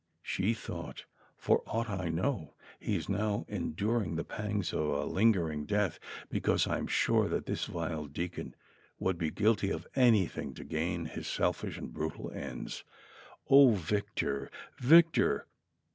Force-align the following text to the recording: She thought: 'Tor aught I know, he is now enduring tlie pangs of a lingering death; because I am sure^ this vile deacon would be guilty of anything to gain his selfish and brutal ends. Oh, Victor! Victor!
She 0.23 0.55
thought: 0.55 1.05
'Tor 1.45 1.61
aught 1.67 1.87
I 1.87 2.09
know, 2.09 2.55
he 2.79 2.95
is 2.95 3.07
now 3.07 3.45
enduring 3.47 4.15
tlie 4.17 4.27
pangs 4.27 4.73
of 4.73 4.89
a 4.89 5.05
lingering 5.05 5.67
death; 5.67 5.99
because 6.31 6.65
I 6.65 6.79
am 6.79 6.87
sure^ 6.87 7.29
this 7.45 7.65
vile 7.65 8.07
deacon 8.07 8.55
would 8.97 9.19
be 9.19 9.29
guilty 9.29 9.69
of 9.69 9.85
anything 9.95 10.55
to 10.55 10.63
gain 10.63 11.05
his 11.05 11.27
selfish 11.27 11.77
and 11.77 11.93
brutal 11.93 12.31
ends. 12.31 12.83
Oh, 13.47 13.73
Victor! 13.75 14.49
Victor! 14.79 15.45